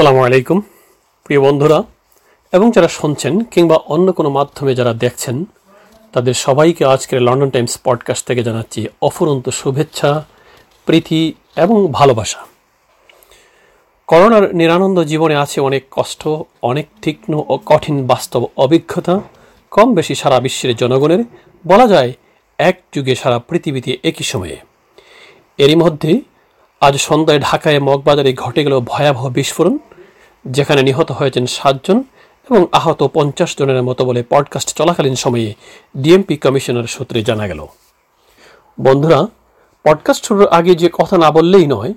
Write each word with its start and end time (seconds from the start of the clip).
আসসালামু 0.00 0.24
আলাইকুম, 0.26 0.58
প্রিয় 1.24 1.40
বন্ধুরা, 1.40 1.82
এবং 2.52 2.70
যারা 2.70 2.88
শুনছেন 2.88 3.40
কিংবা 3.44 3.76
অন্য 3.76 4.12
কোনো 4.12 4.30
মাধ্যমে 4.30 4.74
যারা 4.74 4.92
দেখছেন, 4.92 5.44
তাদের 6.12 6.34
সবাইকে 6.34 6.84
আজকের 6.84 7.22
লন্ডন 7.22 7.50
টাইমস 7.50 7.78
পডকাস্ট 7.84 8.26
থেকে 8.26 8.42
জানাচ্ছি 8.42 8.86
অফুরন্ত 9.02 9.48
শুভেচ্ছা, 9.48 10.24
প্রীতি 10.84 11.34
এবং 11.56 11.92
ভালোবাসা। 11.92 12.40
করোনার 14.06 14.54
নিরানন্দ 14.54 14.98
জীবনে 15.02 15.36
আছে 15.36 15.60
অনেক 15.60 15.82
কষ্ট, 15.90 16.28
অনেক 16.62 16.86
তীক্ষ্ণ 17.02 17.32
ও 17.48 17.58
কঠিন 17.66 18.06
বাস্তব 18.06 18.46
অভিজ্ঞতা 18.56 19.20
কম 19.70 19.94
বেশি 19.94 20.14
সারা 20.14 20.40
বিশ্বের 20.40 20.76
জনগণের, 20.76 21.24
বলা 21.66 21.86
যায় 21.86 22.12
এক 22.58 22.76
যুগে 22.94 23.14
সারা 23.14 23.38
পৃথিবীতে 23.38 23.98
একই 24.02 24.24
সময়ে। 24.24 24.56
এরই 25.58 25.74
মধ্যে 25.74 26.20
আজ 26.80 26.94
সন্ধ্যায় 26.96 27.40
ঢাকায় 27.40 27.80
মগবাজারে 27.80 28.32
ঘটে 28.32 28.64
গেল 28.64 28.80
ভয়াবহ 28.80 29.28
বিস্ফোরণ। 29.28 29.78
যেখানে 30.44 30.82
নিহত 30.82 31.12
হয়েছেন 31.12 31.46
সাতজন 31.46 32.02
এবং 32.50 32.66
আহত 32.72 33.08
পঞ্চাশ 33.14 33.56
জনের 33.56 33.82
মতো 33.82 34.04
বলে 34.04 34.22
পডকাস্ট 34.30 34.76
চলাকালীন 34.76 35.14
সময়ে 35.14 35.54
ডিএমপি 35.96 36.36
কমিশনার 36.36 36.84
সূত্রে 36.84 37.22
জানা 37.22 37.48
গেল। 37.48 37.66
বন্ধুরা, 38.80 39.26
পডকাস্ট 39.84 40.24
শুরুর 40.24 40.48
আগে 40.48 40.74
যে 40.74 40.90
কথা 40.92 41.18
না 41.18 41.30
বললেই 41.30 41.66
নয়, 41.66 41.94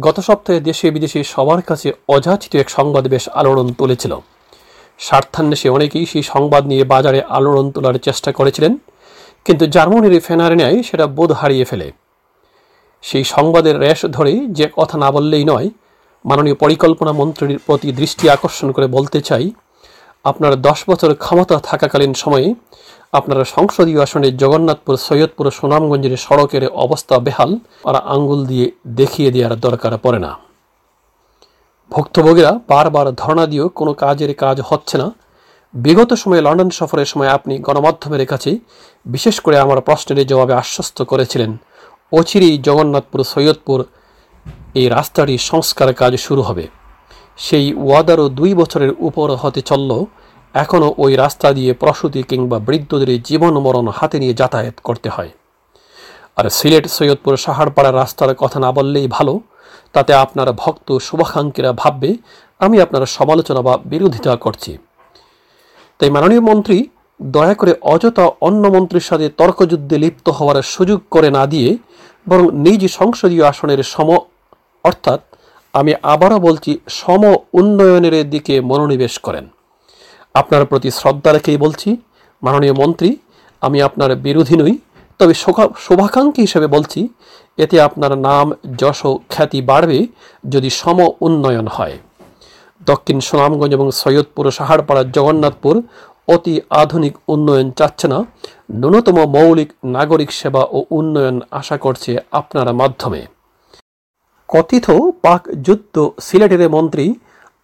গত 0.00 0.20
সপ্তাহে 0.20 0.60
দেশে 0.60 0.90
বিদেশে 0.90 1.24
সবার 1.24 1.62
কাছে 1.62 1.92
অযাচিত 2.08 2.54
এক 2.54 2.70
সংবাদ 2.70 3.08
বেশ 3.08 3.28
আলোড়ন 3.28 3.72
তুলেছিল। 3.72 4.16
স্বার্থান্বেষে 4.98 5.68
অনেকেই 5.68 6.06
সেই 6.06 6.22
সংবাদ 6.22 6.66
নিয়ে 6.66 6.84
বাজারে 6.84 7.22
আলোড়ন 7.22 7.70
তোলার 7.70 7.94
চেষ্টা 7.94 8.32
করেছিলেন, 8.32 8.76
কিন্তু 9.44 9.66
জার্মানির 9.66 10.20
ফেনারে 10.20 10.56
নেয় 10.56 10.82
সেটা 10.82 11.06
বোধ 11.06 11.32
হারিয়ে 11.32 11.64
ফেলে। 11.64 11.92
সেই 13.02 13.24
সংবাদের 13.24 13.78
রেশ 13.78 14.04
ধরে 14.04 14.32
যে 14.32 14.68
কথা 14.76 14.98
না 14.98 15.10
বললেই 15.10 15.44
নয় 15.44 15.70
মাননীয় 16.24 16.54
পরিকল্পনা 16.54 17.12
মন্ত্রীর 17.12 17.60
প্রতি 17.66 17.88
দৃষ্টি 18.00 18.24
আকর্ষণ 18.36 18.68
করে 18.72 18.86
বলতে 18.86 19.18
চাই, 19.20 19.44
আপনার 20.24 20.52
দশ 20.68 20.78
বছর 20.90 21.10
ক্ষমতা 21.14 21.56
থাকাকালীন 21.60 22.12
সময়ে 22.14 22.48
আপনারা 23.12 23.44
সংসদীয় 23.56 24.00
আসনে 24.02 24.28
জগন্নাথপুর, 24.42 24.94
সৈয়দপুর, 25.06 25.46
সুনামগঞ্জের 25.50 26.14
সড়কের 26.16 26.64
অবস্থা 26.84 27.14
বেহাল। 27.18 27.50
আর 27.84 27.96
আঙ্গুল 28.14 28.40
দিয়ে 28.46 28.66
দেখিয়ে 29.00 29.30
দেওয়ার 29.34 29.54
দরকার 29.60 29.92
পড়ে 30.04 30.20
না। 30.26 30.30
ভুক্তভোগীরা 31.90 32.52
বারবার 32.68 33.06
ধর্ণা 33.20 33.44
দিয়েও 33.46 33.68
কোনো 33.68 33.92
কাজের 34.02 34.30
কাজ 34.34 34.56
হচ্ছে 34.60 34.96
না। 35.02 35.08
বিগত 35.74 36.10
সময়ে 36.12 36.42
লন্ডন 36.46 36.70
সফরের 36.78 37.08
সময় 37.12 37.30
আপনি 37.36 37.54
গণমাধ্যমের 37.58 38.24
কাছে 38.26 38.50
বিশেষ 39.06 39.36
করে 39.40 39.56
আমার 39.58 39.78
প্রশ্নের 39.80 40.26
জবাবে 40.30 40.54
আশ্বস্ত 40.62 40.98
করেছিলেন, 41.02 41.50
অচিরেই 42.12 42.54
জগন্নাথপুর, 42.58 43.20
সৈয়দপুর 43.32 43.78
এই 44.74 44.88
রাস্তাটি 44.88 45.38
সংস্কার 45.38 45.94
কাজ 45.94 46.16
শুরু 46.16 46.42
হবে। 46.42 46.68
সেই 47.36 47.74
ওয়াদারও 47.74 48.28
দুই 48.28 48.54
বছরের 48.54 48.92
উপর 48.98 49.34
হতে 49.34 49.60
চলল। 49.60 50.04
এখনও 50.54 50.94
ওই 50.98 51.16
রাস্তা 51.16 51.52
দিয়ে 51.52 51.72
প্রসূতি 51.72 52.22
কিংবা 52.22 52.58
বৃদ্ধদের 52.58 53.22
জীবন 53.22 53.58
মরণ 53.58 53.88
হাতে 53.88 54.18
নিয়ে 54.18 54.34
যাতায়াত 54.34 54.74
করতে 54.84 55.08
হয়। 55.08 55.30
আর 56.36 56.50
সিলেট, 56.50 56.88
সৈয়দপুর 56.88 57.36
সাহারপাড়া 57.36 57.92
রাস্তার 57.92 58.34
কথা 58.34 58.60
না 58.60 58.72
বললেই 58.72 59.08
ভালো। 59.08 59.40
তাতে 59.92 60.14
আপনার 60.14 60.52
ভক্ত 60.52 60.98
শুভাকাঙ্ক্ষীরা 60.98 61.72
ভাববে, 61.72 62.16
আমি 62.58 62.80
আপনার 62.80 63.06
সমালোচনা 63.06 63.62
বা 63.62 63.78
বিরোধিতা 63.84 64.36
করছি। 64.36 64.78
তাই 65.98 66.10
মাননীয় 66.10 66.40
মন্ত্রী, 66.40 66.88
দয়া 67.22 67.54
করে 67.54 67.74
অযথা 67.82 68.30
অন্য 68.40 68.68
মন্ত্রীর 68.68 69.00
সাথে 69.00 69.28
তর্কযুদ্ধে 69.28 69.98
লিপ্ত 69.98 70.28
হওয়ার 70.28 70.62
সুযোগ 70.62 71.00
করে 71.10 71.30
না 71.30 71.46
দিয়ে 71.46 71.76
বরং 72.28 72.50
নিজ 72.52 72.92
সংসদীয় 72.92 73.44
আসনের 73.46 73.82
সম 73.82 74.18
অর্থাৎ 74.84 75.20
আমি 75.74 75.92
আবারও 76.02 76.38
বলছি, 76.38 76.78
সম 76.88 77.22
উন্নয়নের 77.52 78.30
দিকে 78.30 78.54
মনোনিবেশ 78.60 79.14
করেন। 79.18 79.44
আপনার 80.34 80.62
প্রতি 80.66 80.88
শ্রদ্ধা 80.90 81.30
রেখেই 81.32 81.56
বলছি, 81.56 81.96
মাননীয় 82.42 82.72
মন্ত্রী, 82.72 83.10
আমি 83.62 83.78
আপনার 83.82 84.10
বিরোধী 84.16 84.56
নই, 84.56 84.74
তবে 85.20 85.34
শুভাকাঙ্ক্ষী 85.84 86.42
হিসেবে 86.42 86.66
বলছি, 86.66 87.00
এতে 87.58 87.76
আপনার 87.80 88.12
নাম, 88.18 88.46
যশ 88.78 89.00
খ্যাতি 89.30 89.60
বাড়বে 89.62 89.98
যদি 90.44 90.70
সম 90.80 90.98
উন্নয়ন 91.20 91.66
হয়। 91.66 91.96
দক্ষিণ 92.80 93.18
সুনামগঞ্জ 93.20 93.72
এবং 93.74 93.90
সৈয়দপুর 93.90 94.44
সাহারপাড়া 94.50 95.02
জগন্নাথপুর 95.16 95.74
অতি 96.28 96.54
আধুনিক 96.82 97.14
উন্নয়ন 97.28 97.70
চাচ্ছে 97.70 98.06
না। 98.08 98.18
ন্যূনতম 98.72 99.16
মৌলিক 99.36 99.70
নাগরিক 99.84 100.30
সেবা 100.32 100.62
ও 100.76 100.78
উন্নয়ন 100.90 101.36
আশা 101.50 101.76
করছে 101.76 102.10
আপনার 102.32 102.68
মাধ্যমে। 102.74 103.20
কথিত 104.48 104.86
পাক 105.24 105.42
যুদ্ধ 105.66 105.94
সিলেটের 106.26 106.62
মন্ত্রী 106.76 107.06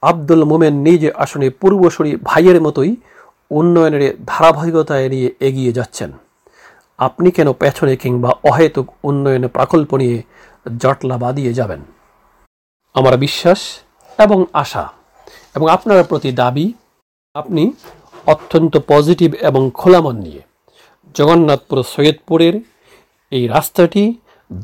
আব্দুল 0.03 0.43
মোমেন 0.45 0.75
নিজ 0.87 1.03
আসনে 1.25 1.49
পূর্বসরী 1.61 2.13
ভাইয়ের 2.29 2.59
মতোই 2.67 2.91
উন্নয়নের 3.51 4.05
ধারাবাহিকতায় 4.27 5.07
নিয়ে 5.09 5.29
এগিয়ে 5.41 5.73
যাচ্ছেন। 5.73 6.11
আপনি 6.99 7.29
কেন 7.37 7.49
পেছনে 7.53 7.93
কিংবা 7.97 8.31
অহেতুক 8.51 8.87
উন্নয়ন 9.09 9.45
প্রকল্প 9.57 9.91
নিয়ে 10.03 10.17
জটলা 10.79 11.17
বাঁধিয়ে 11.25 11.53
যাবেন? 11.55 11.81
আমার 12.95 13.15
বিশ্বাস 13.19 13.61
এবং 14.19 14.39
আশা 14.63 14.85
এবং 15.57 15.67
আপনার 15.77 15.99
প্রতি 16.05 16.31
দাবি, 16.33 16.67
আপনি 17.35 17.63
অত্যন্ত 18.27 18.75
পজিটিভ 18.93 19.31
এবং 19.49 19.63
খোলা 19.71 20.01
মন 20.01 20.17
নিয়ে 20.27 20.43
জগন্নাথপুর 21.15 21.79
সৈয়দপুরের 21.93 22.55
এই 23.33 23.45
রাস্তাটি 23.47 24.03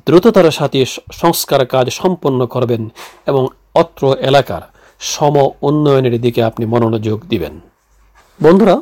দ্রুততার 0.06 0.48
সাথে 0.50 0.84
সংস্কার 1.12 1.66
কাজ 1.66 1.90
সম্পন্ন 1.90 2.46
করবেন 2.46 2.82
এবং 3.26 3.42
অত্র 3.74 4.16
এলাকার 4.30 4.62
সম 5.00 5.34
উন্নয়নের 5.68 6.20
দিকে 6.20 6.40
আপনি 6.44 6.66
মনোযোগ 6.66 7.18
দিবেন। 7.28 7.60
বন্ধুরা, 8.40 8.76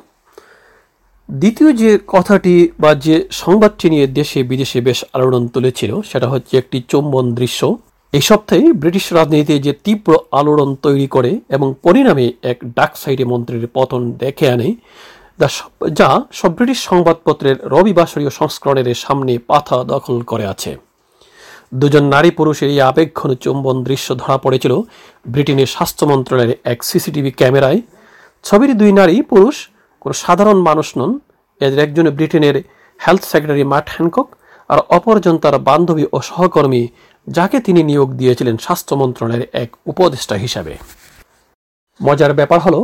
দ্বিতীয় 1.29 1.71
যে 1.73 1.99
কথাটি 2.07 2.55
বা 2.79 2.95
যে 2.95 3.17
সংবাদটি 3.31 3.87
নিয়ে 3.91 4.07
দেশে 4.07 4.43
বিদেশে 4.43 4.81
বেশ 4.81 5.05
আলোড়ন 5.13 5.49
তুলেছিল, 5.49 6.01
সেটা 6.01 6.29
হচ্ছে 6.29 6.59
একটি 6.59 6.79
চুম্বন 6.91 7.35
দৃশ্য। 7.35 7.77
এই 8.13 8.21
সপ্তাহে 8.21 8.73
ব্রিটিশ 8.73 9.13
রাজনীতিতে 9.13 9.55
যে 9.59 9.73
তীব্র 9.85 10.11
আলোড়ন 10.33 10.71
তৈরি 10.75 11.07
করে 11.07 11.41
এবং 11.49 11.75
পরিণামে 11.83 12.33
এক 12.43 12.59
ডাক 12.77 12.97
সাইডে 12.97 13.25
মন্ত্রীর 13.25 13.67
পতন 13.75 14.13
দেখে 14.13 14.47
আনে, 14.51 14.69
যা 15.99 16.09
সব 16.33 16.51
ব্রিটিশ 16.57 16.79
সংবাদপত্রের 16.91 17.57
রবিবাসরীয় 17.65 18.31
সংস্করণের 18.31 18.95
সামনে 18.95 19.33
পাথা 19.53 19.77
দখল 19.85 20.17
করে 20.23 20.47
আছে। 20.47 20.77
দুজন 21.73 22.05
নারী 22.15 22.31
পুরুষের 22.31 22.69
এই 22.75 22.81
আবেগঘন 22.81 23.31
চুম্বন 23.35 23.77
দৃশ্য 23.85 24.09
ধরা 24.15 24.37
পড়েছিল 24.39 24.73
ব্রিটেনের 25.27 25.67
স্বাস্থ্য 25.67 26.05
মন্ত্রণালয়ের 26.07 26.53
এক 26.73 26.79
সিসিটিভি 26.85 27.31
ক্যামেরায়। 27.31 27.81
ছবির 28.45 28.71
দুই 28.79 28.93
নারী 28.93 29.23
পুরুষ, 29.23 29.57
কোনো 30.01 30.15
সাধারণ 30.25 30.59
মানুষ 30.69 30.89
নন, 30.99 31.11
এদের 31.61 31.79
একজন 31.79 32.07
ব্রিটেনের 32.11 32.57
হেলথ 33.01 33.23
সেক্রেটারি 33.25 33.65
মার্ট 33.65 33.89
হ্যানকক 33.95 34.29
আর 34.69 34.79
অপরজন 34.97 35.35
তার 35.39 35.57
বান্ধবী 35.59 36.05
ও 36.13 36.19
সহকর্মী, 36.21 36.83
যাকে 37.27 37.57
তিনি 37.61 37.81
নিয়োগ 37.83 38.09
দিয়েছিলেন 38.21 38.57
স্বাস্থ্য 38.57 38.95
মন্ত্রণালয়ের 38.97 39.45
এক 39.63 39.71
উপদেষ্টা 39.87 40.35
হিসাবে। 40.35 40.75
মজার 42.03 42.33
ব্যাপার 42.35 42.61
হলো, 42.61 42.81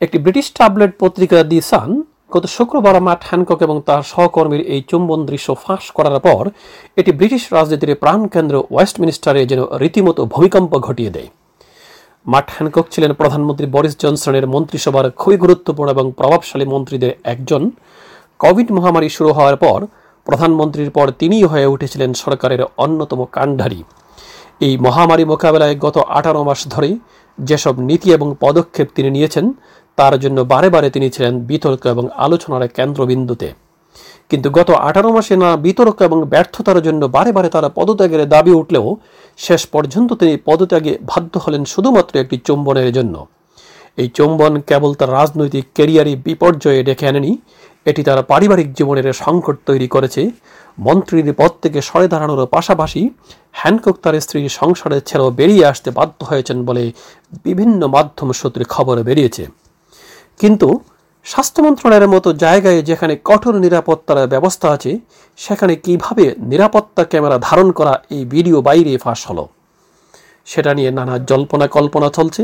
একটি 0.00 0.18
ব্রিটিশ 0.18 0.46
ট্যাবলেট 0.56 0.92
পত্রিকা 0.98 1.42
দি 1.42 1.58
সান 1.60 1.90
গত 2.34 2.44
শুক্রবার 2.56 2.94
মাঠ 3.06 3.20
হ্যানকক 3.28 3.58
এবং 3.66 3.76
তার 3.88 4.02
সহকর্মীর 4.12 4.62
এই 4.74 4.80
চুম্বন 4.90 5.20
দৃশ্য 5.30 5.48
ফাঁস 5.54 5.84
করার 5.96 6.18
পর, 6.26 6.42
এটি 6.96 7.10
ব্রিটিশ 7.18 7.42
রাজনীতির 7.56 8.00
প্রাণকেন্দ্র 8.02 8.54
ওয়েস্টমিনিস্টারে 8.72 9.42
যেন 9.50 9.60
রীতিমতো 9.82 10.20
ভূমিকম্প 10.24 10.72
ঘটিয়ে 10.86 11.14
দেয়। 11.16 11.28
মাঠ 12.26 12.46
হ্যানকক 12.54 12.86
ছিলেন 12.92 13.12
প্রধানমন্ত্রী 13.20 13.66
বরিস 13.74 13.94
জনসনের 14.04 14.44
মন্ত্রিসভার 14.54 15.06
খুবই 15.20 15.36
গুরুত্বপূর্ণ 15.44 15.88
এবং 15.90 16.04
প্রভাবশালী 16.18 16.66
মন্ত্রীদের 16.72 17.12
একজন। 17.32 17.62
কোভিড 18.42 18.68
মহামারী 18.76 19.08
শুরু 19.16 19.30
হওয়ার 19.32 19.56
পর 19.56 19.78
প্রধানমন্ত্রীর 20.26 20.90
পর 20.90 21.06
তিনিই 21.20 21.46
হয়ে 21.52 21.70
উঠেছিলেন 21.74 22.10
সরকারের 22.22 22.62
অন্যতম 22.84 23.20
কাণ্ডারী। 23.36 23.80
এই 24.66 24.74
মহামারী 24.86 25.24
মোকাবেলায় 25.32 25.76
গত 25.84 25.96
আঠারো 26.18 26.40
মাস 26.48 26.60
ধরে 26.68 26.90
যেসব 27.38 27.74
নীতি 27.88 28.08
এবং 28.12 28.28
পদক্ষেপ 28.40 28.88
তিনি 28.94 29.10
নিয়েছেন 29.10 29.44
তার 29.98 30.14
জন্য 30.18 30.38
বারে 30.52 30.68
বারে 30.70 30.88
তিনি 30.90 31.06
ছিলেন 31.10 31.34
বিতর্ক 31.50 31.82
এবং 31.86 32.04
আলোচনার 32.16 32.62
কেন্দ্রবিন্দুতে। 32.68 33.48
কিন্তু 34.30 34.48
গত 34.50 34.68
আঠারো 34.88 35.10
মাসে 35.12 35.34
না 35.36 35.48
বিতর্ক 35.56 35.98
এবং 36.02 36.18
ব্যর্থতার 36.32 36.78
জন্য 36.82 37.02
বারে 37.16 37.30
বারে 37.32 37.48
তারা 37.48 37.68
পদত্যাগের 37.68 38.22
দাবি 38.28 38.52
উঠলেও 38.52 38.86
শেষ 39.38 39.62
পর্যন্ত 39.66 40.10
তিনি 40.12 40.34
পদত্যাগে 40.44 40.92
বাধ্য 41.02 41.32
হলেন 41.38 41.62
শুধুমাত্র 41.64 42.12
একটি 42.18 42.36
চুম্বনের 42.46 42.90
জন্য। 42.92 43.14
এই 43.98 44.08
চুম্বন 44.08 44.52
কেবল 44.68 44.90
তার 44.94 45.10
রাজনৈতিক 45.12 45.64
ক্যারিয়ারে 45.74 46.12
বিপর্যয়ে 46.26 46.80
ডেকে 46.82 47.04
আনেনি, 47.08 47.32
এটি 47.86 48.00
তার 48.02 48.18
পারিবারিক 48.22 48.68
জীবনের 48.74 49.06
সংকট 49.12 49.56
তৈরি 49.66 49.88
করেছে। 49.88 50.22
মন্ত্রীর 50.78 51.28
পদ 51.40 51.52
থেকে 51.62 51.78
সরে 51.82 52.06
দাঁড়ানোর 52.08 52.40
পাশাপাশি 52.46 53.02
হ্যানকক 53.52 53.96
তার 54.02 54.14
স্ত্রীর 54.20 54.48
সংসারের 54.60 55.02
ছেড়েও 55.08 55.30
বেরিয়ে 55.30 55.64
আসতে 55.66 55.88
বাধ্য 55.90 56.18
হয়েছেন 56.24 56.58
বলে 56.64 56.84
বিভিন্ন 57.44 57.80
মাধ্যম 57.86 58.28
সূত্রে 58.32 58.64
খবর 58.64 58.96
বেরিয়েছে। 59.02 59.44
কিন্তু 60.40 60.68
স্বাস্থ্য 61.26 61.60
মন্ত্রণালয়ের 61.62 62.12
মতো 62.14 62.28
জায়গায় 62.44 62.82
যেখানে 62.82 63.14
কঠোর 63.24 63.54
নিরাপত্তার 63.58 64.18
ব্যবস্থা 64.26 64.66
আছে, 64.70 64.92
সেখানে 65.38 65.74
কীভাবে 65.76 66.24
নিরাপত্তা 66.38 67.02
ক্যামেরা 67.04 67.36
ধারণ 67.38 67.68
করা 67.72 67.94
এই 68.10 68.22
ভিডিও 68.24 68.56
বাইরে 68.60 68.92
ফাঁস 68.98 69.20
হলো? 69.30 69.44
সেটা 70.46 70.70
নিয়ে 70.74 70.90
নানা 70.90 71.14
জল্পনা 71.30 71.66
কল্পনা 71.66 72.08
চলছে। 72.10 72.42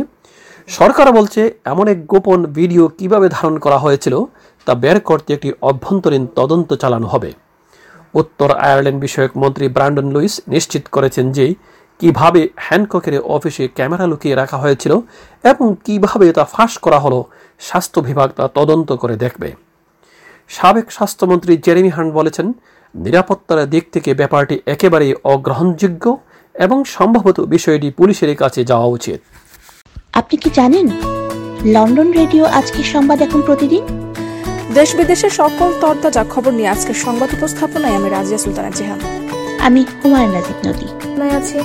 সরকার 0.69 1.06
বলছে, 1.12 1.40
এমন 1.64 1.87
এক 1.88 1.98
গোপন 2.06 2.40
ভিডিও 2.58 2.84
কীভাবে 2.98 3.26
ধারণ 3.28 3.58
করা 3.58 3.78
হয়েছিল 3.78 4.14
তা 4.66 4.72
বের 4.75 5.00
করতে 5.00 5.31
একটি 5.34 5.50
অভ্যন্তরীণ 5.62 6.25
তদন্ত 6.38 6.70
চালানো 6.72 7.06
হবে। 7.06 7.31
উত্তর 8.14 8.48
আয়ারল্যান্ড 8.66 9.00
বিষয়ক 9.00 9.32
মন্ত্রী 9.37 9.66
ব্রান্ডন 9.69 10.06
লুইস 10.14 10.34
নিশ্চিত 10.48 10.84
করেছেন 10.92 11.26
যে 11.32 11.46
কীভাবে 12.00 12.49
হ্যানককের 12.56 13.14
অফিসে 13.20 13.69
ক্যামেরা 13.69 14.06
লুকিয়ে 14.06 14.35
রাখা 14.35 14.58
হয়েছিল 14.58 14.93
এবং 15.44 15.67
কীভাবে 15.85 16.26
তা 16.32 16.44
ফাঁস 16.44 16.73
করা 16.79 16.99
হলো 16.99 17.25
স্বাস্থ্য 17.61 18.00
বিভাগ 18.00 18.29
তা 18.38 18.44
তদন্ত 18.49 18.93
করে 18.93 19.17
দেখবে। 19.17 19.49
সাবেক 20.49 20.87
স্বাস্থ্যমন্ত্রী 20.93 21.52
জেরেমি 21.56 21.88
হান্ট 21.88 22.11
বলেছেন 22.14 22.47
নিরাপত্তার 22.94 23.70
দিক 23.70 23.85
থেকে 23.93 24.11
ব্যাপারটি 24.14 24.56
একেবারেই 24.67 25.14
অগ্রহণযোগ্য 25.25 26.05
এবং 26.55 26.79
সম্ভবত 26.97 27.41
বিষয়টি 27.41 27.91
পুলিশের 27.91 28.37
কাছে 28.37 28.61
যাওয়া 28.64 28.88
উচিত। 28.97 29.20
আপনি 30.12 30.37
কি 30.43 30.50
জানেন 30.58 30.87
লন্ডন 31.75 32.08
রেডিও 32.12 32.44
আজকের 32.58 32.87
সংবাদ 32.94 33.19
এখন 33.26 33.41
প্রতিদিন? 33.49 33.82
দেশ 34.75 34.91
বিদেশের 34.97 35.31
সকল 35.31 35.69
তরতাজা 35.82 36.23
খবর 36.25 36.52
নিয়ে 36.58 36.73
আজকের 36.75 36.99
সংবাদ 37.05 37.31
উপস্থাপনায় 37.37 37.97
আমি 37.99 38.08
রাজিয়া 38.08 38.38
সুলতানা 38.38 38.70
জিহান। 38.70 39.00
আমি 39.66 39.80
হুমায়ুন 40.00 40.30
রাজীব 40.34 40.58
নদী 40.66 40.86
আছে? 41.40 41.58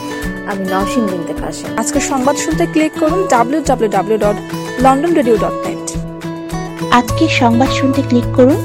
আমি 0.52 0.64
নওশিন 0.74 1.04
বিনতে 1.12 1.34
কাশেম 1.42 1.70
আজকের 1.78 2.04
সংবাদ 2.12 2.36
শুনতে 2.36 2.66
ক্লিক 2.74 2.92
করুন 3.00 3.22
W 3.30 3.62
W 3.62 3.90
W 3.90 4.20
dot 4.20 4.38
London 4.84 5.14
radio 5.18 5.38
dot 5.38 5.56
net 5.66 5.86
আজকের 6.94 7.30
সংবাদ 7.42 7.70
শুনতে 7.80 8.02
ক্লিক 8.10 8.26
করুন 8.38 8.58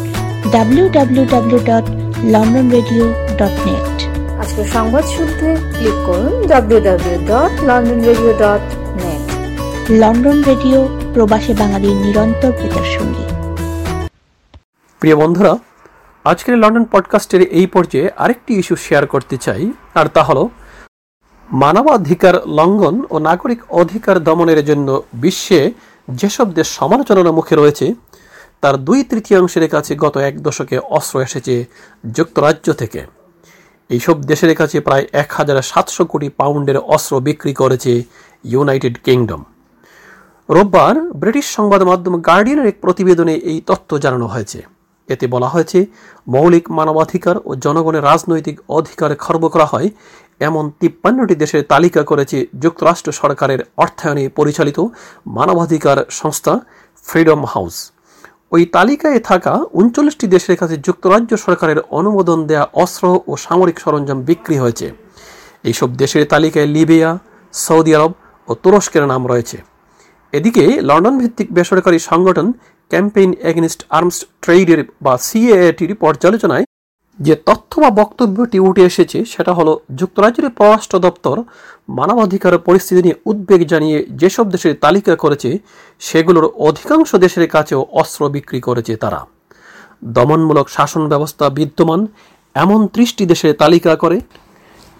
W 0.53 0.89
W 0.89 1.25
W 1.25 1.61
dot 1.61 1.85
London 2.33 2.71
radio 2.71 3.05
dot 3.39 3.57
net 3.67 3.97
আজকের 4.43 4.67
সংবাদ 4.77 5.05
শুনতে 5.17 5.47
ক্লিক 5.75 5.97
করুন 6.07 6.33
www.londonradio.net 6.51 9.23
লন্ডন 10.01 10.43
রেডিও 10.43 10.89
প্রবাসী 11.15 11.55
বাঙালির 11.55 11.97
নিরন্তর 11.97 12.53
প্রেতার 12.53 12.85
সঙ্গী 12.97 13.25
প্রিয় 15.03 15.17
বন্ধুরা 15.17 15.70
আজকের 16.25 16.59
লন্ডন 16.59 16.85
পডকাস্টের 16.85 17.43
এই 17.43 17.67
পর্যায়ে 17.67 18.11
আরেকটি 18.17 18.55
ইস্যু 18.55 18.77
শেয়ার 18.77 19.07
করতে 19.07 19.37
চাই, 19.37 19.73
আর 19.95 20.07
তা 20.07 20.25
হল, 20.25 20.49
মানবাধিকার 21.53 22.49
লঙ্ঘন 22.49 23.05
ও 23.11 23.19
নাগরিক 23.19 23.73
অধিকার 23.73 24.25
দমনের 24.25 24.65
জন্য 24.65 25.03
বিশ্বে 25.13 25.73
যেসব 26.11 26.55
দেশ 26.55 26.69
সমালোচনার 26.69 27.33
মুখে 27.33 27.57
রয়েছে, 27.57 27.95
তার 28.61 28.77
দুই 28.77 29.05
তৃতীয়াংশের 29.05 29.69
কাছে 29.69 29.97
গত 29.97 30.17
এক 30.17 30.43
দশকে 30.43 30.79
অস্ত্র 30.79 31.21
এসেছে 31.21 31.65
যুক্তরাজ্য 32.11 32.73
থেকে। 32.73 33.07
এইসব 33.89 34.21
দেশের 34.21 34.57
কাছে 34.57 34.81
প্রায় 34.81 35.07
এক 35.13 35.33
হাজার 35.33 35.63
সাতশো 35.63 36.05
কোটি 36.05 36.29
পাউন্ডের 36.29 36.79
অস্ত্র 36.79 37.21
বিক্রি 37.21 37.55
করেছে 37.55 38.03
ইউনাইটেড 38.45 38.99
কিংডম। 39.05 39.45
রোববার 40.49 41.13
ব্রিটিশ 41.13 41.45
সংবাদ 41.45 41.83
মাধ্যম 41.83 42.21
গার্ডিয়ানের 42.21 42.67
এক 42.67 42.77
প্রতিবেদনে 42.81 43.35
এই 43.35 43.61
তথ্য 43.67 43.99
জানানো 43.99 44.27
হয়েছে। 44.27 44.80
এতে 45.13 45.27
বলা 45.35 45.49
হয়েছে, 45.55 45.79
মৌলিক 46.35 46.65
মানবাধিকার 46.79 47.37
ও 47.49 47.51
জনগণের 47.65 48.07
রাজনৈতিক 48.11 48.57
অধিকার 48.79 49.11
খর্ব 49.25 49.43
করা 49.55 49.67
হয়। 49.73 49.89
এমন 50.49 50.65
তিপ্পান্নটি 50.81 51.35
দেশের 51.43 51.63
তালিকা 51.73 52.03
করেছে 52.11 52.39
যুক্তরাষ্ট্র 52.65 53.11
সরকারের 53.13 53.61
অর্থায়নে 53.83 54.25
পরিচালিত 54.39 54.79
মানবাধিকার 55.37 55.99
সংস্থা 56.21 56.55
ফ্রিডম 57.07 57.41
হাউস। 57.53 57.77
ওই 58.55 58.63
তালিকায় 58.77 59.21
থাকা 59.21 59.53
উনচল্লিশটি 59.81 60.27
দেশের 60.35 60.57
কাছে 60.61 60.77
যুক্তরাজ্য 60.87 61.33
সরকারের 61.47 61.79
অনুমোদন 61.99 62.39
দেয়া 62.47 62.65
অস্ত্র 62.83 63.05
ও 63.31 63.33
সামরিক 63.45 63.77
সরঞ্জাম 63.85 64.19
বিক্রি 64.29 64.57
হয়েছে। 64.63 64.87
এইসব 65.69 65.89
দেশের 66.03 66.23
তালিকায় 66.33 66.69
লিবিয়া, 66.77 67.11
সৌদি 67.55 67.93
আরব 67.97 68.13
ও 68.49 68.53
তুরস্কের 68.63 69.05
নাম 69.13 69.23
রয়েছে। 69.27 69.57
এদিকে 70.33 70.65
লন্ডন 70.89 71.15
ভিত্তিক 71.21 71.49
বেসরকারি 71.57 71.99
সংগঠন 72.11 72.47
ক্যাম্পেইন 72.91 73.31
এগেনস্ট 73.51 73.81
আর্মস 73.91 74.19
ট্রেডের 74.43 74.81
বা 75.03 75.15
সিএএটির 75.27 75.93
পর্যালোচনায় 75.95 76.65
যে 77.19 77.35
তথ্য 77.49 77.73
বা 77.83 77.91
বক্তব্যটি 78.01 78.59
উঠে 78.69 78.83
এসেছে, 78.91 79.19
সেটা 79.25 79.53
হলো 79.59 79.73
যুক্তরাজ্যের 80.01 80.47
পররাষ্ট্র 80.59 80.97
দপ্তর 81.07 81.37
মানবাধিকার 81.99 82.55
পরিস্থিতি 82.59 83.01
নিয়ে 83.03 83.21
উদ্বেগ 83.31 83.61
জানিয়ে 83.73 83.99
যেসব 84.21 84.47
দেশের 84.55 84.75
তালিকা 84.85 85.15
করেছে, 85.17 85.51
সেগুলোর 86.01 86.47
অধিকাংশ 86.69 87.11
দেশের 87.25 87.47
কাছেও 87.49 87.81
অস্ত্র 87.93 88.21
বিক্রি 88.29 88.61
করেছে 88.61 88.93
তারা। 88.97 89.21
দমনমূলক 90.17 90.67
শাসন 90.77 91.03
ব্যবস্থা 91.09 91.45
বিদ্যমান, 91.59 92.01
এমন 92.55 92.81
ত্রিশটি 92.87 93.25
দেশের 93.33 93.53
তালিকা 93.55 93.93
করে 93.97 94.19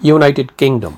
ইউনাইটেড 0.03 0.49
কিংডম। 0.59 0.95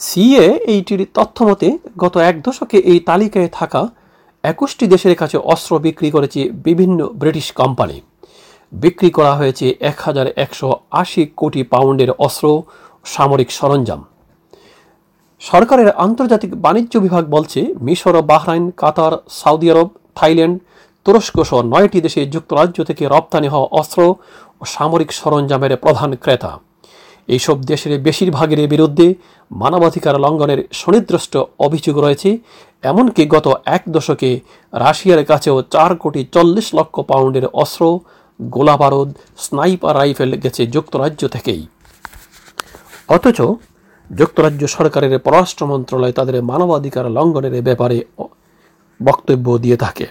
সিএ 0.00 0.46
এইটির 0.72 1.02
তথ্যমতে 1.14 1.68
গত 1.98 2.14
এক 2.30 2.36
দশকে 2.46 2.78
এই 2.90 2.98
তালিকায় 3.08 3.50
থাকা 3.52 3.82
একুশটি 4.52 4.84
দেশের 4.94 5.14
কাছে 5.16 5.36
অস্ত্র 5.52 5.72
বিক্রি 5.78 6.08
করেছে 6.10 6.40
বিভিন্ন 6.66 6.98
ব্রিটিশ 7.20 7.46
কোম্পানি। 7.52 7.96
বিক্রি 8.72 9.10
করা 9.10 9.32
হয়েছে 9.34 9.66
এক 9.90 9.98
হাজার 10.06 10.26
একশো 10.44 10.68
আশি 11.02 11.22
কোটি 11.40 11.62
পাউন্ডের 11.72 12.10
অস্ত্র 12.26 12.46
সামরিক 13.04 13.50
সরঞ্জাম। 13.58 14.00
সরকারের 15.42 15.88
আন্তর্জাতিক 16.06 16.52
বাণিজ্য 16.64 16.94
বিভাগ 17.00 17.24
বলছে, 17.34 17.60
মিশর 17.86 18.16
Bahrain, 18.22 18.64
Qatar, 18.80 19.12
Saudi 19.40 19.68
Arab, 19.70 19.88
Thailand, 20.18 20.56
তুরস্ক 21.06 21.36
সহ 21.48 21.58
নয়টি 21.72 21.98
দেশে 22.06 22.20
যুক্তরাজ্য 22.34 22.78
থেকে 22.88 23.04
রপ্তানি 23.14 23.48
হওয়া 23.48 23.68
অস্ত্র 23.80 24.00
ও 24.60 24.62
সামরিক 24.74 25.10
সরঞ্জামের 25.20 25.72
প্রধান 25.76 26.10
ক্রেতা। 26.22 26.52
এইসব 27.28 27.56
দেশের 27.70 27.92
বেশিরভাগের 28.00 28.60
বিরুদ্ধে 28.72 29.06
মানবাধিকার 29.50 30.14
লঙ্ঘনের 30.24 30.60
সুনির্দিষ্ট 30.72 31.34
অভিযোগ 31.66 31.94
রয়েছে। 32.04 32.30
এমনকি 32.84 33.22
গত 33.34 33.46
এক 33.76 33.82
দশকে 33.88 34.30
রাশিয়ার 34.72 35.22
কাছেও 35.24 35.56
চার 35.74 35.90
কোটি 35.96 36.20
চল্লিশ 36.34 36.66
লক্ষ 36.74 36.94
পাউন্ডের 37.00 37.46
অস্ত্র, 37.62 37.82
গোলাবারুদ, 38.40 39.08
স্নাইপার 39.36 39.94
রাইফেল 39.96 40.30
গেছে 40.44 40.62
যুক্তরাজ্য 40.66 41.22
থেকেই। 41.28 41.62
অথচ 43.08 43.38
যুক্তরাজ্য 44.10 44.62
সরকারের 44.66 45.12
পররাষ্ট্র 45.18 45.62
মন্ত্রণালয় 45.66 46.12
তাদের 46.12 46.36
মানবাধিকার 46.42 47.06
লঙ্ঘনের 47.10 47.54
ব্যাপারে 47.62 47.98
বক্তব্য 49.00 49.46
দিয়ে 49.58 49.76
থাকে। 49.76 50.06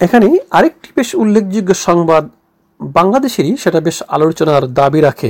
এখানে 0.00 0.28
আরেকটি 0.50 0.88
বেশ 0.96 1.10
উল্লেখযোগ্য 1.14 1.70
সংবাদ 1.88 2.24
বাংলাদেশেরই 2.80 3.52
সেটা 3.56 3.80
বেশ 3.80 3.98
আলোচনার 4.08 4.62
দাবি 4.72 5.00
রাখে। 5.00 5.28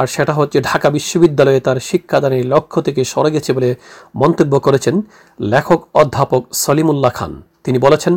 আর 0.00 0.06
সেটা 0.14 0.32
হচ্ছে 0.38 0.58
ঢাকা 0.70 0.88
বিশ্ববিদ্যালয়ে 0.96 1.60
তার 1.66 1.78
শিক্ষাদানের 1.88 2.44
লক্ষ্য 2.52 2.78
থেকে 2.86 3.00
সরে 3.12 3.30
গেছে 3.34 3.50
বলে 3.56 3.70
মন্তব্য 4.22 4.54
করেছেন 4.66 4.94
লেখক 5.52 5.80
অধ্যাপক 6.00 6.42
সলিমুল্লাহ 6.64 7.12
খান। 7.18 7.32
তিনি 7.64 7.78
বলেছেন, 7.86 8.14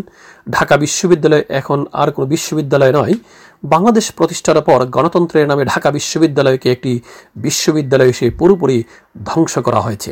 ঢাকা 0.50 0.76
বিশ্ববিদ্যালয় 0.78 1.44
এখন 1.60 1.80
আর 2.02 2.08
কোনো 2.16 2.26
বিশ্ববিদ্যালয় 2.26 2.94
নয়, 3.00 3.14
বাংলাদেশ 3.74 4.06
প্রতিষ্ঠার 4.18 4.60
পর 4.62 4.80
গণতন্ত্রের 4.96 5.50
নামে 5.52 5.64
ঢাকা 5.66 5.90
বিশ্ববিদ্যালয়কে 5.92 6.68
একটি 6.76 6.92
বিশ্ববিদ্যালয় 7.46 8.10
হিসেবে 8.12 8.32
পুরোপুরি 8.40 8.78
ধ্বংস 9.26 9.54
করা 9.68 9.82
হয়েছে। 9.86 10.12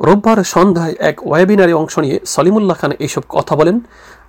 রোববার 0.00 0.38
সন্ধ্যায় 0.54 0.94
এক 1.10 1.16
ওয়েবিনারে 1.26 1.74
অংশ 1.80 1.94
নিয়ে 2.04 2.16
সলিমুল্লাহ 2.34 2.76
খান 2.80 2.92
এইসব 3.04 3.22
কথা 3.28 3.54
বলেন। 3.60 3.76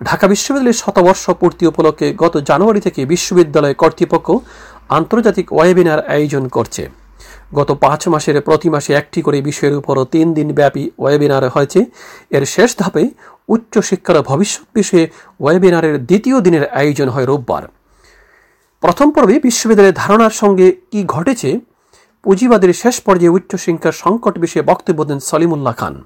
ঢাকা 0.03 0.25
বিশ্ববিদ্যালয়ের 0.33 0.81
শতবর্ষ 0.83 1.23
পূর্তি 1.41 1.63
উপলক্ষে 1.71 2.07
গত 2.23 2.33
জানুয়ারি 2.49 2.81
থেকে 2.87 3.01
বিশ্ববিদ্যালয় 3.13 3.75
কর্তৃপক্ষ 3.81 4.27
আন্তর্জাতিক 4.89 5.53
ওয়েবিনার 5.53 5.99
আয়োজন 6.09 6.47
করছে। 6.47 6.89
গত 7.53 7.71
পাঁচ 7.71 8.07
মাসের 8.07 8.41
প্রতি 8.41 8.69
মাসে 8.69 8.93
একটি 8.93 9.21
করে 9.21 9.41
বিষয়ের 9.41 9.75
উপরও 9.75 10.05
তিন 10.05 10.33
দিন 10.33 10.53
ব্যাপী 10.53 10.91
ওয়েবিনার 10.99 11.49
হয়েছে। 11.49 11.85
এর 12.31 12.45
শেষ 12.45 12.77
ধাপে 12.77 13.09
উচ্চশিক্ষার 13.47 14.21
ভবিষ্যৎ 14.21 14.65
বিষয়ে 14.73 15.07
ওয়েবিনারের 15.39 16.05
দ্বিতীয় 16.05 16.41
দিনের 16.41 16.69
আয়োজন 16.69 17.09
হয় 17.09 17.25
রোববার। 17.25 17.63
প্রথম 18.81 19.11
পর্বে 19.11 19.39
বিশ্ববিদ্যালয়ের 19.39 19.93
ধারণার 19.93 20.31
সঙ্গে 20.31 20.71
কি 20.91 21.03
ঘটেছে, 21.03 21.59
পুঁজিবাদের 22.23 22.73
শেষ 22.73 23.01
পর্যায়ে 23.01 23.29
উচ্চশিক্ষার 23.29 23.91
সংকট 23.91 24.37
বিষয়ে 24.39 24.63
বক্তব্য 24.63 25.05
দেন 25.05 25.19
সলিমুল্লাহ 25.19 25.73
খান। 25.73 26.03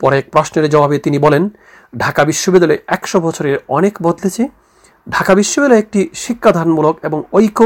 পরে 0.00 0.18
এক 0.18 0.26
প্রশ্নের 0.30 0.68
জবাবে 0.68 0.98
তিনি 0.98 1.18
বলেন, 1.18 1.50
ঢাকা 1.98 2.24
বিশ্ববিদ্যালয়ে 2.24 2.82
একশো 2.86 3.20
বছরের 3.20 3.58
অনেক 3.68 3.94
বদলেছে 4.02 4.48
ঢাকা 5.06 5.34
বিশ্ববিদ্যালয় 5.34 5.78
একটি 5.78 6.00
শিক্ষাদানমূলক 6.14 6.96
এবং 7.02 7.22
ঐক্য 7.32 7.60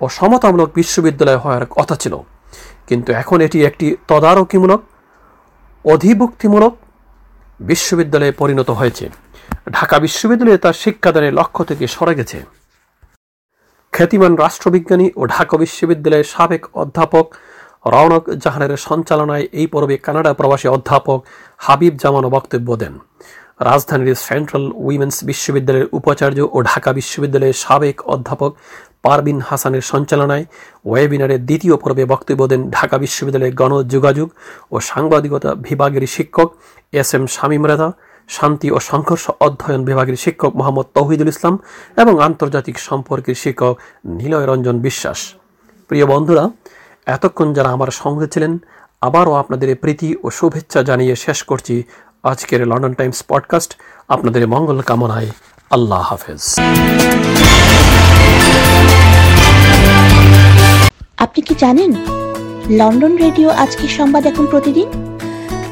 ও 0.00 0.08
সমতামূলক 0.08 0.68
বিশ্ববিদ্যালয় 0.74 1.36
হওয়ার 1.36 1.66
কথা 1.66 1.96
ছিল। 1.96 2.14
কিন্তু 2.86 3.12
এখন 3.12 3.40
এটি 3.40 3.58
একটি 3.64 3.96
তদারকিমূলক, 4.08 4.80
অধিভুক্তিমূলক 5.84 6.72
বিশ্ববিদ্যালয়ে 7.60 8.32
পরিণত 8.32 8.70
হয়েছে। 8.70 9.04
ঢাকা 9.72 9.98
বিশ্ববিদ্যালয়ে 9.98 10.58
তার 10.58 10.72
শিক্ষাদানের 10.72 11.34
লক্ষ্য 11.34 11.64
থেকে 11.64 11.86
সরে 11.86 12.14
গেছে। 12.14 12.38
খ্যাতিমান 13.92 14.36
রাষ্ট্রবিজ্ঞানী 14.36 15.06
ও 15.16 15.26
ঢাকা 15.26 15.56
বিশ্ববিদ্যালয়ের 15.56 16.24
সাবেক 16.24 16.62
অধ্যাপক 16.76 17.26
রওনক 17.86 18.24
জাহানের 18.30 18.76
সঞ্চালনায় 18.76 19.46
এই 19.52 19.66
পর্বে 19.66 19.96
কানাডা 19.96 20.32
প্রবাসী 20.34 20.68
অধ্যাপক 20.68 21.18
হাবিব 21.58 21.94
জামানও 21.96 22.30
বক্তব্য 22.30 22.76
দেন। 22.76 22.98
রাজধানীর 23.60 24.18
সেন্ট্রাল 24.28 24.64
উইমেন্স 24.86 25.16
বিশ্ববিদ্যালয়ের 25.24 25.90
উপাচার্য 25.92 26.38
ও 26.52 26.58
ঢাকা 26.62 26.90
বিশ্ববিদ্যালয়ের 26.92 27.60
সাবেক 27.64 27.96
অধ্যাপক 28.06 28.52
পারবিন 29.02 29.38
হাসানের 29.40 29.82
সঞ্চালনায় 29.82 30.44
ওয়েবিনারের 30.84 31.44
দ্বিতীয় 31.44 31.74
পর্বে 31.76 32.04
বক্তব্য 32.04 32.40
দেন 32.46 32.60
ঢাকা 32.70 32.96
বিশ্ববিদ্যালয়ের 32.98 33.54
গণযোগাযোগ 33.54 34.28
ও 34.70 34.76
সাংবাদিকতা 34.80 35.50
বিভাগের 35.54 36.04
শিক্ষক 36.06 36.48
এস 36.92 37.10
এম 37.14 37.24
শামীম 37.26 37.64
রেদা 37.66 37.88
শান্তি 38.28 38.68
ও 38.70 38.78
সংঘর্ষ 38.80 39.24
অধ্যয়ন 39.40 39.82
বিভাগের 39.84 40.16
শিক্ষক 40.16 40.52
মোহাম্মদ 40.54 40.86
তৌহিদুল 40.94 41.28
ইসলাম 41.28 41.54
এবং 41.96 42.14
আন্তর্জাতিক 42.20 42.76
সম্পর্কের 42.78 43.34
শিক্ষক 43.34 43.74
নিলয় 44.18 44.46
রঞ্জন 44.46 44.76
বিশ্বাস। 44.80 45.18
প্রিয় 45.90 46.06
বন্ধুরা, 46.06 46.44
এতক্ষণ 47.06 47.48
যারা 47.52 47.70
আমার 47.70 47.90
সঙ্গে 47.92 48.26
ছিলেন, 48.26 48.52
আবারও 49.02 49.32
আপনাদের 49.34 49.68
প্রীতি 49.76 50.08
ও 50.22 50.26
শুভেচ্ছা 50.30 50.80
জানিয়ে 50.82 51.14
শেষ 51.16 51.38
করছি 51.44 51.74
আজকের 52.24 52.66
লন্ডন 52.66 52.92
টাইমস 52.92 53.24
পডকাস্ট 53.28 53.76
আপনাদের 54.08 54.48
মঙ্গল 54.48 54.80
কামনায় 54.80 55.26
আল্লাহ 55.70 56.00
হাফেজ। 56.00 56.60
আপনি 61.16 61.42
কি 61.42 61.54
জানেন 61.58 61.92
লন্ডন 62.70 63.16
রেডিও 63.16 63.50
আজকের 63.50 63.88
সংবাদ 63.88 64.26
এখন 64.26 64.46
প্রতিদিন? 64.46 65.16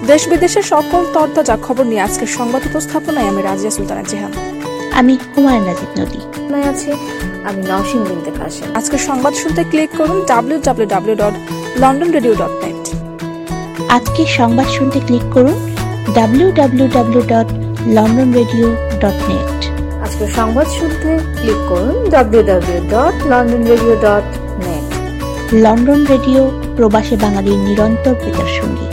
দেশ 0.06 0.28
বিদেশের 0.28 0.62
সকল 0.62 1.06
তরতাজা 1.14 1.58
খবর 1.62 1.84
নিয়ে 1.84 2.00
আজকের 2.00 2.26
সংবাদ 2.26 2.62
উপস্থাপনায় 2.66 3.28
আমি 3.28 3.42
রাজিয়া 3.42 3.70
সুলতানা 3.70 4.02
জেহান। 4.02 4.32
আমি 4.92 5.18
হুমায়ুন 5.36 5.64
নাজিদ 5.66 6.00
নদী। 6.00 6.20
আছে 6.68 6.92
আমি 7.44 7.62
নওশিন 7.62 8.02
বিনতে 8.02 8.30
কাশেম 8.30 8.76
আজকের 8.76 8.98
সংবাদ 8.98 9.34
শুনতে 9.34 9.64
ক্লিক 9.64 9.90
করুন 9.96 10.24
W 10.24 10.60
W 10.64 10.88
W 10.88 11.14
dot 11.14 11.52
London 11.78 12.10
radio 12.10 12.34
dot 12.34 12.64
net 12.64 12.96
আজকের 13.88 14.26
সংবাদ 14.26 14.66
শুনতে 14.66 15.00
ক্লিক 15.00 15.22
করুন 15.32 15.67
ডাব্লিউ 16.16 16.48
আজকে 16.58 16.86
W 16.96 17.22
dot 17.32 17.48
London 17.96 18.28
radio 18.38 18.66
dot 19.02 19.18
net 19.30 19.58
আজকের 20.04 20.30
সংবাদ 20.38 20.66
শুনতে 20.78 21.10
ক্লিক 21.38 21.60
করুন 21.70 21.96
www.londonradio.net 22.12 22.12
W 22.12 22.42
dot 22.92 23.14
London 23.24 23.62
radio 23.70 23.94
dot 24.06 24.26
net 24.64 24.86
London 25.64 26.00
radio 26.12 26.42
প্রবাসী 26.76 27.14
বাঙালির 27.22 27.58
নিরন্তর 27.66 28.14
প্রচার 28.22 28.50
সঙ্গী। 28.58 28.86